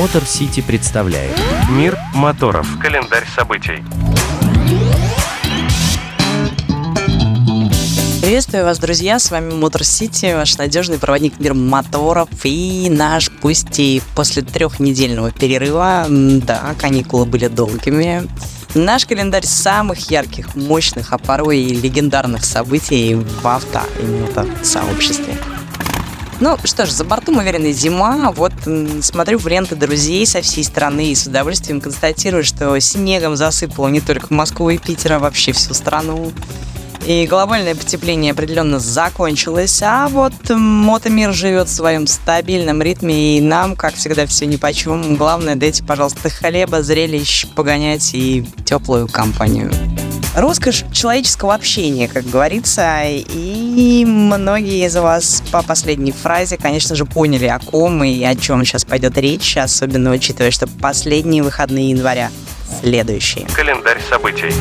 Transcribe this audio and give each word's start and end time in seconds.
Мотор 0.00 0.24
Сити 0.24 0.62
представляет 0.62 1.38
Мир 1.68 1.98
моторов. 2.14 2.66
Календарь 2.80 3.26
событий. 3.36 3.84
Приветствую 8.22 8.64
вас, 8.64 8.78
друзья! 8.78 9.18
С 9.18 9.30
вами 9.30 9.52
Мотор 9.52 9.84
Сити, 9.84 10.32
ваш 10.34 10.56
надежный 10.56 10.98
проводник 10.98 11.38
мира 11.38 11.52
моторов 11.52 12.30
и 12.44 12.88
наш, 12.88 13.30
пусть 13.30 13.78
и 13.78 14.00
после 14.16 14.40
трехнедельного 14.40 15.32
перерыва, 15.32 16.06
да, 16.08 16.74
каникулы 16.78 17.26
были 17.26 17.48
долгими, 17.48 18.26
наш 18.74 19.04
календарь 19.04 19.44
самых 19.44 20.10
ярких, 20.10 20.56
мощных, 20.56 21.12
а 21.12 21.18
порой 21.18 21.58
и 21.58 21.74
легендарных 21.74 22.46
событий 22.46 23.16
в 23.16 23.46
авто 23.46 23.82
и 24.02 24.06
мотосообществе. 24.06 25.36
Ну 26.40 26.56
что 26.64 26.86
ж, 26.86 26.90
за 26.90 27.04
бортом 27.04 27.36
уверенная 27.36 27.72
зима. 27.72 28.32
Вот 28.34 28.52
смотрю 29.02 29.38
в 29.38 29.46
ленты 29.46 29.76
друзей 29.76 30.24
со 30.26 30.40
всей 30.40 30.64
страны 30.64 31.12
и 31.12 31.14
с 31.14 31.26
удовольствием 31.26 31.82
констатирую, 31.82 32.44
что 32.44 32.78
снегом 32.80 33.36
засыпало 33.36 33.88
не 33.88 34.00
только 34.00 34.32
Москву 34.32 34.70
и 34.70 34.78
Питер, 34.78 35.12
а 35.14 35.18
вообще 35.18 35.52
всю 35.52 35.74
страну. 35.74 36.32
И 37.06 37.26
глобальное 37.26 37.74
потепление 37.74 38.32
определенно 38.32 38.78
закончилось, 38.78 39.82
а 39.82 40.08
вот 40.08 40.32
мотомир 40.48 41.32
живет 41.32 41.68
в 41.68 41.72
своем 41.72 42.06
стабильном 42.06 42.82
ритме, 42.82 43.38
и 43.38 43.40
нам, 43.40 43.76
как 43.76 43.94
всегда, 43.94 44.26
все 44.26 44.46
ни 44.46 44.56
по 44.56 44.72
чем. 44.72 45.16
Главное, 45.16 45.56
дайте, 45.56 45.82
пожалуйста, 45.82 46.30
хлеба, 46.30 46.82
зрелищ, 46.82 47.46
погонять 47.54 48.14
и 48.14 48.46
теплую 48.64 49.08
компанию. 49.08 49.70
Роскошь 50.36 50.84
человеческого 50.92 51.54
общения, 51.54 52.06
как 52.06 52.24
говорится, 52.24 53.02
и 53.04 54.04
многие 54.06 54.86
из 54.86 54.94
вас 54.94 55.42
по 55.50 55.62
последней 55.62 56.12
фразе, 56.12 56.56
конечно 56.56 56.94
же, 56.94 57.04
поняли, 57.04 57.46
о 57.46 57.58
ком 57.58 58.04
и 58.04 58.22
о 58.22 58.36
чем 58.36 58.64
сейчас 58.64 58.84
пойдет 58.84 59.18
речь, 59.18 59.56
особенно 59.56 60.12
учитывая, 60.12 60.52
что 60.52 60.68
последние 60.68 61.42
выходные 61.42 61.90
января 61.90 62.30
следующие. 62.80 63.46
Календарь 63.54 64.00
событий. 64.08 64.52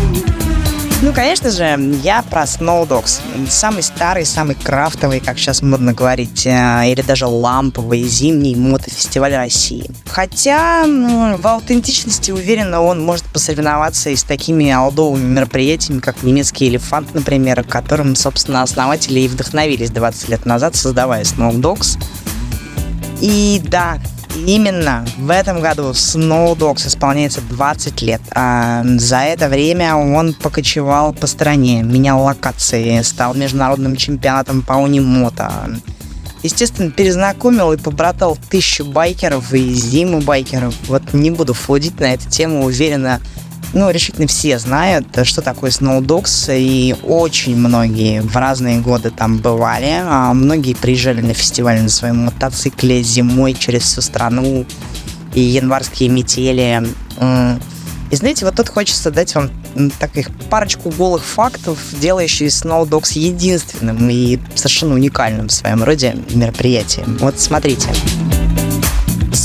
Ну, 1.01 1.13
конечно 1.13 1.49
же, 1.49 1.63
я 2.03 2.21
про 2.23 2.43
Snow 2.43 2.85
Dogs. 2.85 3.21
Самый 3.49 3.83
старый, 3.83 4.25
самый 4.25 4.55
крафтовый, 4.55 5.21
как 5.21 5.37
сейчас 5.37 5.61
модно 5.61 5.93
говорить, 5.93 6.45
э, 6.45 6.91
или 6.91 7.01
даже 7.01 7.25
ламповый 7.25 8.03
зимний 8.03 8.53
мотофестиваль 8.53 9.33
России. 9.33 9.89
Хотя 10.07 10.83
в 10.85 11.47
аутентичности, 11.47 12.31
уверенно, 12.31 12.81
он 12.81 13.01
может 13.01 13.23
посоревноваться 13.25 14.09
и 14.09 14.15
с 14.17 14.23
такими 14.23 14.69
алдовыми 14.71 15.23
мероприятиями, 15.23 16.01
как 16.01 16.21
немецкий 16.21 16.67
«Элефант», 16.67 17.13
например, 17.13 17.63
которым, 17.63 18.17
собственно, 18.17 18.61
основатели 18.61 19.21
и 19.21 19.29
вдохновились 19.29 19.91
20 19.91 20.27
лет 20.27 20.45
назад, 20.45 20.75
создавая 20.75 21.23
Snow 21.23 21.53
Dogs. 21.53 21.97
И 23.21 23.61
да, 23.63 23.99
Именно 24.45 25.05
в 25.17 25.29
этом 25.29 25.61
году 25.61 25.91
Snow 25.91 26.55
Dogs 26.55 26.87
исполняется 26.87 27.41
20 27.41 28.01
лет. 28.01 28.21
А 28.33 28.83
за 28.83 29.19
это 29.19 29.49
время 29.49 29.95
он 29.95 30.33
покочевал 30.33 31.13
по 31.13 31.27
стране, 31.27 31.83
менял 31.83 32.23
локации, 32.23 33.01
стал 33.01 33.33
международным 33.33 33.95
чемпионатом 33.95 34.61
по 34.61 34.73
унимото. 34.73 35.51
Естественно, 36.41 36.89
перезнакомил 36.89 37.73
и 37.73 37.77
побратал 37.77 38.37
тысячу 38.49 38.85
байкеров 38.85 39.53
и 39.53 39.73
зиму 39.73 40.21
байкеров. 40.21 40.73
Вот 40.87 41.13
не 41.13 41.31
буду 41.31 41.53
флудить 41.53 41.99
на 41.99 42.13
эту 42.13 42.29
тему, 42.29 42.63
уверенно, 42.63 43.19
ну, 43.73 43.89
решительно 43.89 44.27
все 44.27 44.57
знают, 44.59 45.05
что 45.23 45.41
такое 45.41 45.69
Snow 45.69 46.01
Dogs, 46.01 46.49
и 46.57 46.95
очень 47.03 47.55
многие 47.55 48.21
в 48.21 48.35
разные 48.35 48.79
годы 48.79 49.11
там 49.11 49.37
бывали. 49.37 50.01
А 50.03 50.33
многие 50.33 50.73
приезжали 50.73 51.21
на 51.21 51.33
фестиваль 51.33 51.81
на 51.81 51.89
своем 51.89 52.25
мотоцикле 52.25 53.03
зимой 53.03 53.53
через 53.53 53.83
всю 53.83 54.01
страну, 54.01 54.65
и 55.33 55.41
январские 55.41 56.09
метели. 56.09 56.83
И 58.11 58.15
знаете, 58.15 58.45
вот 58.45 58.55
тут 58.55 58.69
хочется 58.69 59.11
дать 59.11 59.35
вам 59.35 59.51
таких 59.99 60.31
парочку 60.49 60.89
голых 60.89 61.23
фактов, 61.23 61.77
делающих 62.01 62.47
Snow 62.47 62.89
Dogs 62.89 63.17
единственным 63.19 64.09
и 64.09 64.39
совершенно 64.55 64.95
уникальным 64.95 65.47
в 65.47 65.51
своем 65.51 65.83
роде 65.83 66.17
мероприятием. 66.31 67.17
Вот 67.19 67.39
смотрите. 67.39 67.87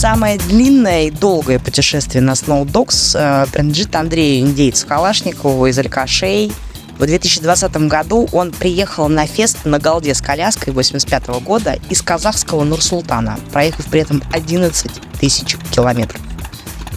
Самое 0.05 0.37
длинное 0.37 1.05
и 1.05 1.11
долгое 1.11 1.59
путешествие 1.59 2.21
на 2.21 2.33
Dogs 2.33 3.17
э, 3.19 3.47
принадлежит 3.51 3.97
Андрею 3.97 4.47
Индейцу 4.47 4.87
Калашникову 4.87 5.67
из 5.67 5.79
Алькашей. 5.79 6.53
В 6.99 7.07
2020 7.07 7.75
году 7.89 8.29
он 8.33 8.53
приехал 8.53 9.09
на 9.09 9.27
фест 9.27 9.65
на 9.65 9.79
Галде 9.79 10.15
с 10.15 10.21
коляской 10.21 10.75
85 10.75 11.29
года 11.41 11.79
из 11.89 12.03
казахского 12.03 12.65
Нур-Султана, 12.65 13.39
проехав 13.51 13.87
при 13.87 14.03
этом 14.03 14.23
11 14.31 14.91
тысяч 15.19 15.57
километров. 15.71 16.21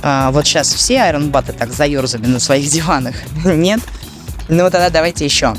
А, 0.03 0.29
вот 0.31 0.45
сейчас 0.45 0.73
все 0.73 0.99
айронбаты 0.99 1.53
так 1.53 1.71
заерзали 1.71 2.25
на 2.25 2.41
своих 2.41 2.69
диванах. 2.69 3.15
Нет? 3.45 3.79
Ну 4.49 4.69
тогда 4.69 4.89
давайте 4.89 5.23
еще. 5.23 5.55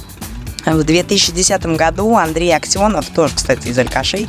В 0.67 0.85
2010 0.85 1.65
году 1.79 2.15
Андрей 2.15 2.55
Аксенов, 2.55 3.07
тоже, 3.09 3.37
кстати, 3.37 3.69
из 3.69 3.79
Алькашей, 3.79 4.29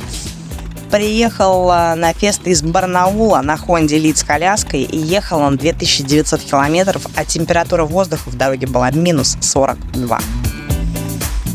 приехал 0.90 1.68
на 1.68 2.12
фест 2.12 2.46
из 2.46 2.62
Барнаула 2.62 3.40
на 3.42 3.56
Хонде 3.56 3.98
Лид 3.98 4.18
с 4.18 4.24
коляской 4.24 4.82
и 4.82 4.98
ехал 4.98 5.40
он 5.40 5.56
2900 5.56 6.40
километров, 6.40 7.06
а 7.16 7.24
температура 7.24 7.84
воздуха 7.84 8.28
в 8.30 8.36
дороге 8.36 8.66
была 8.66 8.90
минус 8.90 9.36
42. 9.40 10.20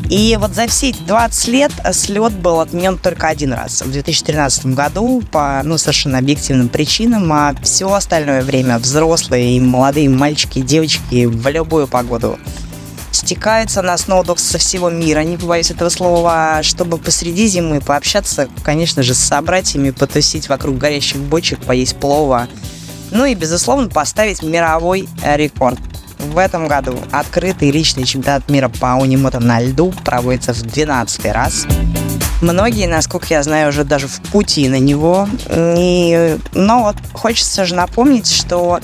И 0.09 0.38
вот 0.40 0.53
за 0.53 0.68
все 0.68 0.90
эти 0.90 1.01
20 1.01 1.47
лет 1.47 1.72
слет 1.91 2.31
был 2.34 2.59
отменен 2.59 2.97
только 2.97 3.28
один 3.28 3.53
раз, 3.53 3.81
в 3.81 3.91
2013 3.91 4.68
году, 4.68 5.23
по 5.31 5.62
ну, 5.63 5.78
совершенно 5.78 6.19
объективным 6.19 6.69
причинам, 6.69 7.31
а 7.34 7.56
все 7.63 7.91
остальное 7.91 8.44
время 8.44 8.78
взрослые 8.78 9.57
и 9.57 9.59
молодые 9.59 10.09
мальчики 10.09 10.59
и 10.59 10.62
девочки 10.62 11.25
в 11.25 11.47
любую 11.50 11.88
погоду 11.88 12.38
стекаются 13.25 13.81
на 13.81 13.97
сноудокс 13.97 14.44
со 14.44 14.59
всего 14.59 14.91
мира, 14.91 15.22
не 15.22 15.38
побоюсь 15.38 15.72
этого 15.72 15.90
слова, 15.90 16.59
чтобы 16.62 17.00
посреди 17.00 17.47
зимы 17.47 17.81
пообщаться, 17.81 18.47
конечно 18.63 19.02
же, 19.02 19.16
с 19.16 19.18
собратьями, 19.18 19.90
потусить 19.90 20.47
вокруг 20.47 20.78
горящих 20.78 21.18
бочек, 21.18 21.59
поесть 21.62 21.96
плова. 21.96 22.47
Ну 23.09 23.25
и, 23.25 23.34
безусловно, 23.34 23.90
поставить 23.90 24.44
мировой 24.44 25.09
рекорд. 25.24 25.80
В 26.19 26.38
этом 26.38 26.68
году 26.68 27.00
открытый 27.12 27.72
личный 27.72 28.03
чемпионат 28.03 28.47
мира 28.47 28.69
по 28.69 28.96
унимото 28.96 29.40
на 29.40 29.59
льду 29.59 29.91
проводится 30.03 30.53
в 30.53 30.62
12 30.62 31.25
раз. 31.25 31.66
Многие, 32.41 32.85
насколько 32.88 33.28
я 33.31 33.41
знаю, 33.41 33.69
уже 33.69 33.84
даже 33.84 34.08
в 34.08 34.19
пути 34.31 34.69
на 34.69 34.78
него. 34.78 35.28
И, 35.50 36.38
но 36.53 36.84
вот 36.84 36.96
хочется 37.14 37.66
же 37.66 37.74
напомнить, 37.74 38.31
что 38.31 38.81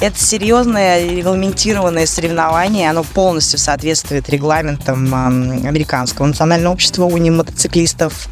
это 0.00 0.18
серьезное 0.18 1.10
регламентированное 1.10 2.06
соревнование, 2.06 2.90
оно 2.90 3.02
полностью 3.02 3.58
соответствует 3.58 4.28
регламентам 4.28 5.12
Американского 5.66 6.26
национального 6.26 6.72
общества 6.72 7.04
уни 7.04 7.30
мотоциклистов, 7.30 8.28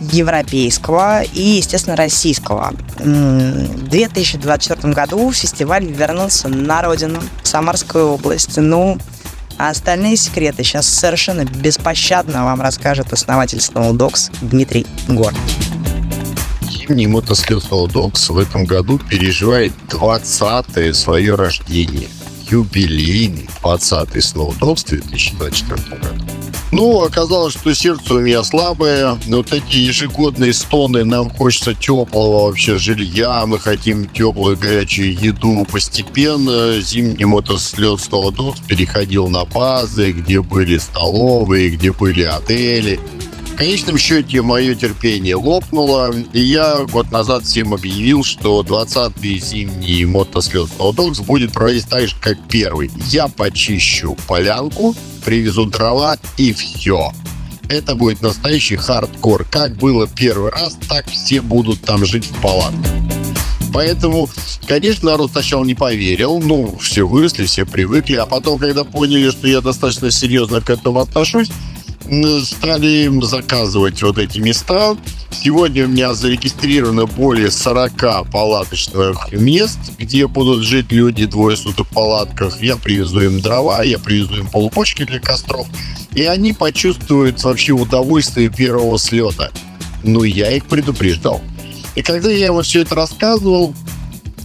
европейского 0.00 1.22
и, 1.22 1.40
естественно, 1.40 1.96
российского. 1.96 2.72
В 2.98 3.88
2024 3.88 4.92
году 4.92 5.32
фестиваль 5.32 5.86
вернулся 5.86 6.48
на 6.48 6.82
родину, 6.82 7.20
в 7.42 7.48
Самарскую 7.48 8.08
область. 8.08 8.56
Ну, 8.56 8.98
а 9.56 9.70
остальные 9.70 10.16
секреты 10.16 10.64
сейчас 10.64 10.88
совершенно 10.88 11.44
беспощадно 11.44 12.44
вам 12.44 12.60
расскажет 12.60 13.12
основатель 13.12 13.58
Snowdogs 13.58 14.32
Дмитрий 14.42 14.86
Гор 15.08 15.32
зимний 16.86 17.06
мотослет 17.06 17.62
Dogs 17.64 18.32
в 18.32 18.38
этом 18.38 18.64
году 18.64 18.98
переживает 18.98 19.72
20-е 19.88 20.92
свое 20.92 21.34
рождение. 21.34 22.08
Юбилейный 22.50 23.48
20-й 23.62 24.18
Snow 24.18 24.54
Dogs 24.58 24.84
в 24.84 25.08
2024 25.08 25.98
году. 25.98 26.24
Ну, 26.72 27.02
оказалось, 27.02 27.54
что 27.54 27.74
сердце 27.74 28.14
у 28.14 28.20
меня 28.20 28.42
слабое. 28.42 29.16
Вот 29.28 29.52
эти 29.52 29.76
ежегодные 29.76 30.52
стоны, 30.52 31.04
нам 31.04 31.30
хочется 31.30 31.72
теплого 31.72 32.46
вообще 32.46 32.76
жилья, 32.76 33.46
мы 33.46 33.58
хотим 33.58 34.06
теплую 34.06 34.58
горячую 34.58 35.14
еду. 35.14 35.66
Постепенно 35.70 36.80
зимний 36.80 37.24
мотослет 37.24 38.00
Dogs 38.00 38.58
переходил 38.66 39.28
на 39.28 39.44
базы, 39.46 40.12
где 40.12 40.42
были 40.42 40.76
столовые, 40.76 41.70
где 41.70 41.92
были 41.92 42.22
отели. 42.24 43.00
В 43.54 43.56
конечном 43.56 43.98
счете 43.98 44.42
мое 44.42 44.74
терпение 44.74 45.36
лопнуло, 45.36 46.12
и 46.32 46.40
я 46.40 46.84
год 46.90 47.12
назад 47.12 47.44
всем 47.44 47.72
объявил, 47.72 48.24
что 48.24 48.62
20-й 48.62 49.38
зимний 49.38 50.04
мотослет 50.06 50.68
Snowdogs 50.76 51.24
будет 51.24 51.52
проводить 51.52 51.88
так 51.88 52.08
же, 52.08 52.16
как 52.20 52.36
первый. 52.48 52.90
Я 53.10 53.28
почищу 53.28 54.16
полянку, 54.26 54.96
привезу 55.24 55.66
дрова 55.66 56.18
и 56.36 56.52
все. 56.52 57.12
Это 57.68 57.94
будет 57.94 58.22
настоящий 58.22 58.74
хардкор. 58.74 59.46
Как 59.48 59.76
было 59.76 60.08
первый 60.08 60.50
раз, 60.50 60.76
так 60.88 61.06
все 61.08 61.40
будут 61.40 61.80
там 61.82 62.04
жить 62.04 62.26
в 62.26 62.40
палатках. 62.42 62.90
Поэтому, 63.72 64.28
конечно, 64.66 65.12
народ 65.12 65.30
сначала 65.30 65.64
не 65.64 65.76
поверил. 65.76 66.40
Ну, 66.40 66.76
все 66.80 67.06
выросли, 67.06 67.44
все 67.44 67.64
привыкли. 67.64 68.16
А 68.16 68.26
потом, 68.26 68.58
когда 68.58 68.82
поняли, 68.82 69.30
что 69.30 69.46
я 69.46 69.60
достаточно 69.60 70.10
серьезно 70.10 70.60
к 70.60 70.70
этому 70.70 70.98
отношусь, 70.98 71.50
стали 72.44 73.10
заказывать 73.22 74.02
вот 74.02 74.18
эти 74.18 74.38
места. 74.38 74.96
Сегодня 75.30 75.84
у 75.84 75.88
меня 75.88 76.14
зарегистрировано 76.14 77.06
более 77.06 77.50
40 77.50 78.30
палаточных 78.30 79.32
мест, 79.32 79.78
где 79.98 80.26
будут 80.26 80.62
жить 80.64 80.92
люди 80.92 81.26
двое 81.26 81.56
суток 81.56 81.86
в 81.90 81.94
палатках. 81.94 82.62
Я 82.62 82.76
привезу 82.76 83.20
им 83.20 83.40
дрова, 83.40 83.82
я 83.82 83.98
привезу 83.98 84.36
им 84.36 84.46
полупочки 84.48 85.04
для 85.04 85.18
костров. 85.18 85.66
И 86.14 86.22
они 86.22 86.52
почувствуют 86.52 87.42
вообще 87.42 87.72
удовольствие 87.72 88.48
первого 88.48 88.98
слета. 88.98 89.50
Ну, 90.02 90.22
я 90.22 90.52
их 90.52 90.66
предупреждал. 90.66 91.40
И 91.94 92.02
когда 92.02 92.30
я 92.30 92.46
ему 92.46 92.62
все 92.62 92.82
это 92.82 92.94
рассказывал, 92.94 93.74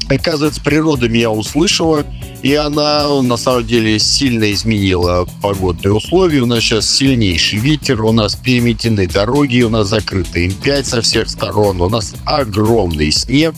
оказывается, 0.10 0.62
природа 0.62 1.10
меня 1.10 1.30
услышала, 1.30 2.06
и 2.42 2.54
она 2.54 3.22
на 3.22 3.38
самом 3.38 3.66
деле 3.66 4.00
сильно 4.00 4.52
изменила 4.52 5.28
погодные 5.42 5.94
условия. 5.94 6.42
У 6.42 6.46
нас 6.46 6.60
сейчас 6.62 6.90
сильнейший 6.90 7.60
ветер, 7.60 8.04
у 8.04 8.12
нас 8.12 8.36
переметены 8.36 9.08
дороги, 9.08 9.62
у 9.62 9.70
нас 9.70 9.88
закрыты 9.88 10.48
М5 10.48 10.84
со 10.84 11.02
всех 11.02 11.30
сторон, 11.30 11.82
у 11.82 11.90
нас 11.90 12.14
огромный 12.26 13.12
снег. 13.12 13.54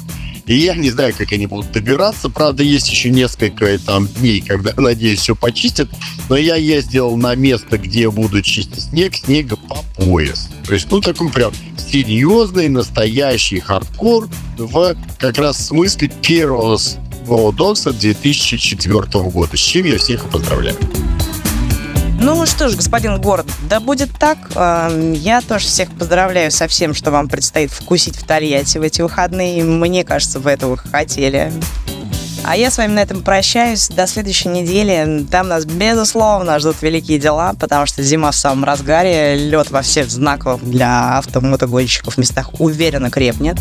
И 0.48 0.56
я 0.56 0.76
не 0.76 0.90
знаю, 0.90 1.14
как 1.16 1.32
они 1.32 1.46
будут 1.46 1.72
добираться. 1.72 2.30
Правда, 2.30 2.64
есть 2.64 2.90
еще 2.90 3.10
несколько 3.10 3.78
там 3.80 4.08
дней, 4.08 4.42
когда, 4.42 4.74
надеюсь, 4.78 5.20
все 5.20 5.36
почистят. 5.36 5.90
Но 6.30 6.36
я 6.36 6.56
ездил 6.56 7.16
на 7.16 7.36
место, 7.36 7.78
где 7.78 8.10
будут 8.10 8.44
чистить 8.44 8.82
снег, 8.82 9.16
снега 9.16 9.56
по 9.56 9.84
пояс. 9.96 10.50
То 10.66 10.74
есть, 10.74 10.88
ну, 10.90 11.00
такой 11.00 11.30
прям 11.30 11.54
серьезный, 11.78 12.70
настоящий 12.70 13.60
хардкор 13.60 14.28
в 14.58 14.96
как 15.20 15.38
раз 15.38 15.68
смысле 15.68 16.12
первого 16.22 16.78
Володокса 17.26 17.92
2004 17.92 19.24
года, 19.30 19.56
с 19.56 19.60
чем 19.60 19.86
я 19.86 19.98
всех 19.98 20.30
поздравляю. 20.30 20.78
Ну 22.20 22.46
что 22.46 22.70
ж, 22.70 22.76
господин 22.76 23.20
город, 23.20 23.48
да 23.68 23.80
будет 23.80 24.12
так. 24.20 24.38
Эм, 24.56 25.14
я 25.14 25.42
тоже 25.42 25.66
всех 25.66 25.90
поздравляю 25.92 26.52
со 26.52 26.68
всем, 26.68 26.94
что 26.94 27.10
вам 27.10 27.28
предстоит 27.28 27.72
вкусить 27.72 28.16
в 28.16 28.24
Тольятти 28.26 28.78
в 28.78 28.84
эти 28.84 29.02
выходные. 29.02 29.64
Мне 29.64 30.04
кажется, 30.04 30.40
вы 30.40 30.52
этого 30.52 30.78
хотели. 30.78 31.52
А 32.44 32.56
я 32.56 32.72
с 32.72 32.78
вами 32.78 32.94
на 32.94 33.00
этом 33.00 33.22
прощаюсь. 33.22 33.88
До 33.88 34.08
следующей 34.08 34.50
недели. 34.50 35.26
Там 35.30 35.48
нас, 35.48 35.66
безусловно, 35.66 36.60
ждут 36.60 36.82
великие 36.82 37.20
дела, 37.20 37.54
потому 37.60 37.86
что 37.86 38.04
зима 38.04 38.32
в 38.32 38.36
самом 38.36 38.66
разгаре. 38.66 39.36
Лед 39.36 39.72
во 39.72 39.82
всех 39.82 40.10
знаках 40.10 40.60
для 40.62 41.18
автомотогонщиков 41.18 42.16
в 42.16 42.18
местах 42.18 42.50
уверенно 42.60 43.10
крепнет. 43.10 43.58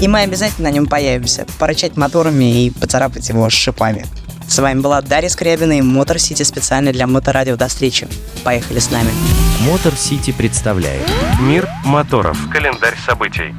И 0.00 0.08
мы 0.08 0.20
обязательно 0.20 0.70
на 0.70 0.74
нем 0.74 0.86
появимся. 0.86 1.46
Порычать 1.58 1.96
моторами 1.96 2.64
и 2.64 2.70
поцарапать 2.70 3.28
его 3.28 3.48
шипами. 3.50 4.06
С 4.46 4.58
вами 4.58 4.80
была 4.80 5.00
Дарья 5.00 5.28
Скрябина 5.28 5.78
и 5.78 5.82
Мотор 5.82 6.18
Сити 6.18 6.42
специально 6.42 6.92
для 6.92 7.06
Моторадио. 7.06 7.56
До 7.56 7.68
встречи. 7.68 8.06
Поехали 8.42 8.78
с 8.78 8.90
нами. 8.90 9.10
Мотор 9.60 9.94
Сити 9.94 10.32
представляет 10.32 11.02
Мир 11.40 11.68
моторов. 11.84 12.38
Календарь 12.52 12.96
событий. 13.06 13.54